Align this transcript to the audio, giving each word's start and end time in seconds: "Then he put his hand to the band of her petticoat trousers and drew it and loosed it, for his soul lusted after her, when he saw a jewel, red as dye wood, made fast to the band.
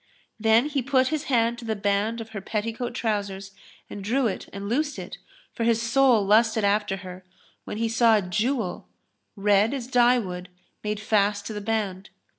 "Then 0.49 0.65
he 0.67 0.81
put 0.81 1.09
his 1.09 1.25
hand 1.25 1.59
to 1.59 1.65
the 1.65 1.75
band 1.75 2.21
of 2.21 2.29
her 2.29 2.41
petticoat 2.41 2.95
trousers 2.95 3.51
and 3.87 4.03
drew 4.03 4.25
it 4.25 4.49
and 4.51 4.67
loosed 4.67 4.97
it, 4.97 5.19
for 5.53 5.63
his 5.63 5.79
soul 5.79 6.25
lusted 6.25 6.63
after 6.63 6.97
her, 7.05 7.23
when 7.65 7.77
he 7.77 7.87
saw 7.87 8.15
a 8.17 8.23
jewel, 8.23 8.87
red 9.35 9.75
as 9.75 9.85
dye 9.85 10.17
wood, 10.17 10.49
made 10.83 10.99
fast 10.99 11.45
to 11.45 11.53
the 11.53 11.61
band. 11.61 12.09